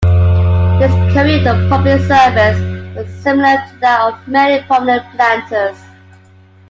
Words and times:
His 0.79 0.91
career 1.13 1.47
of 1.47 1.69
public 1.69 1.99
service 1.99 2.59
was 2.95 3.07
similar 3.21 3.53
to 3.57 3.77
that 3.81 4.01
of 4.15 4.27
many 4.27 4.63
prominent 4.65 5.05
planters. 5.15 5.77